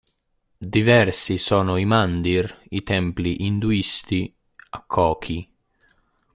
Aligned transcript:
Diversi 0.57 1.37
sono 1.37 1.77
i 1.77 1.85
Mandir, 1.85 2.63
i 2.69 2.81
templi 2.81 3.45
induisti, 3.45 4.35
a 4.71 4.81
Kochi. 4.87 5.47